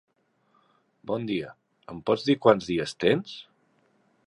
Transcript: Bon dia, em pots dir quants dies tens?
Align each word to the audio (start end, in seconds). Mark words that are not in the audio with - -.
Bon 1.11 1.27
dia, 1.31 1.51
em 1.95 2.01
pots 2.09 2.25
dir 2.31 2.37
quants 2.47 2.73
dies 2.73 2.97
tens? 3.05 3.37